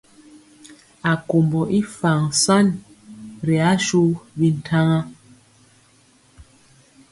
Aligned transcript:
Akombɔ 1.11 1.61
i 1.79 1.81
faŋ 1.97 2.21
ya 2.45 2.57
ri 3.47 3.57
ashu 3.71 4.03
bintaŋa. 4.37 4.99